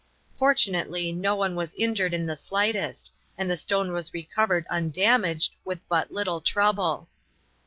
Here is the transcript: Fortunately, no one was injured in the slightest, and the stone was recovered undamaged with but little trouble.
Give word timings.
Fortunately, 0.35 1.11
no 1.11 1.35
one 1.35 1.53
was 1.55 1.75
injured 1.75 2.11
in 2.11 2.25
the 2.25 2.35
slightest, 2.35 3.13
and 3.37 3.47
the 3.51 3.55
stone 3.55 3.91
was 3.91 4.15
recovered 4.15 4.65
undamaged 4.67 5.53
with 5.63 5.87
but 5.87 6.11
little 6.11 6.41
trouble. 6.41 7.07